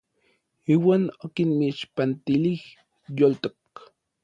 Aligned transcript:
Iuan 0.73 1.03
okinmixpantilij 1.25 2.61
yoltok. 3.17 3.61